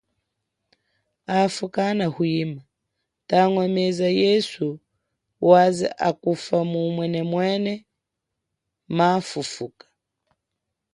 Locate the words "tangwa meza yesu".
3.29-4.67